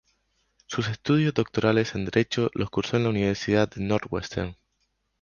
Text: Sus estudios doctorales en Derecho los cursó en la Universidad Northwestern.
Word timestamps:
Sus 0.65 0.89
estudios 0.89 1.35
doctorales 1.35 1.93
en 1.93 2.05
Derecho 2.05 2.49
los 2.55 2.71
cursó 2.71 2.97
en 2.97 3.03
la 3.03 3.09
Universidad 3.11 3.69
Northwestern. 3.75 4.57